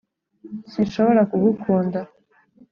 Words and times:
sinshobora 0.71 1.21
kugukunda. 1.31 1.99